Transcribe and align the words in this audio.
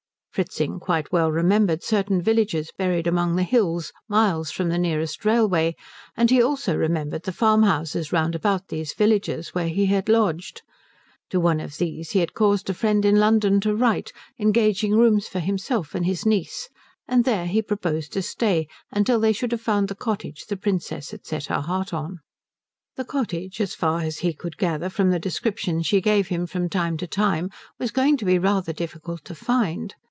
Fritzing 0.33 0.79
quite 0.79 1.11
well 1.11 1.29
remembered 1.29 1.83
certain 1.83 2.21
villages 2.21 2.71
buried 2.77 3.05
among 3.05 3.35
the 3.35 3.43
hills, 3.43 3.91
miles 4.07 4.49
from 4.49 4.69
the 4.69 4.77
nearest 4.77 5.25
railway, 5.25 5.75
and 6.15 6.29
he 6.31 6.41
also 6.41 6.73
remembered 6.73 7.23
the 7.23 7.33
farmhouses 7.33 8.13
round 8.13 8.33
about 8.33 8.69
these 8.69 8.93
villages 8.93 9.49
where 9.49 9.67
he 9.67 9.87
had 9.87 10.07
lodged. 10.07 10.61
To 11.31 11.39
one 11.41 11.59
of 11.59 11.77
these 11.79 12.11
he 12.11 12.19
had 12.19 12.33
caused 12.33 12.69
a 12.69 12.73
friend 12.73 13.03
in 13.03 13.17
London 13.19 13.59
to 13.59 13.75
write 13.75 14.13
engaging 14.39 14.93
rooms 14.95 15.27
for 15.27 15.39
himself 15.41 15.93
and 15.93 16.05
his 16.05 16.25
niece, 16.25 16.69
and 17.09 17.25
there 17.25 17.45
he 17.45 17.61
proposed 17.61 18.13
to 18.13 18.21
stay 18.21 18.69
till 19.03 19.19
they 19.19 19.33
should 19.33 19.51
have 19.51 19.59
found 19.59 19.89
the 19.89 19.95
cottage 19.95 20.45
the 20.45 20.55
Princess 20.55 21.11
had 21.11 21.25
set 21.25 21.47
her 21.47 21.59
heart 21.59 21.93
on. 21.93 22.21
This 22.95 23.07
cottage, 23.07 23.59
as 23.59 23.75
far 23.75 23.99
as 23.99 24.19
he 24.19 24.31
could 24.31 24.55
gather 24.55 24.89
from 24.89 25.09
the 25.09 25.19
descriptions 25.19 25.87
she 25.87 25.99
gave 25.99 26.29
him 26.29 26.47
from 26.47 26.69
time 26.69 26.95
to 26.99 27.05
time, 27.05 27.49
was 27.77 27.91
going 27.91 28.15
to 28.15 28.23
be 28.23 28.39
rather 28.39 28.71
difficult 28.71 29.25
to 29.25 29.35
find. 29.35 29.93